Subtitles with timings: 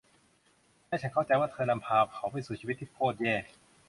[0.87, 3.35] และฉันเข้าใจว่าเธอนำพาเขาไปสู่ชีวิตที่โครตแย่